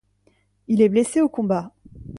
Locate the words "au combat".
1.21-1.75